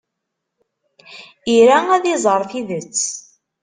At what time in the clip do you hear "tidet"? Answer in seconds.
2.49-2.99